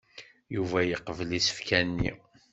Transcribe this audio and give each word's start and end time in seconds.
Yuba 0.55 0.79
yeqbel 0.83 1.31
isefka-nni. 1.39 2.11